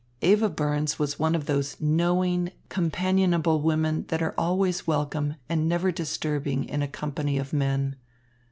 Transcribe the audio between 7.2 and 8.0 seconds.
of men.